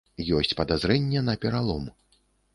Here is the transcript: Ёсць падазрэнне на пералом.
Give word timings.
Ёсць 0.37 0.55
падазрэнне 0.61 1.23
на 1.29 1.37
пералом. 1.45 1.89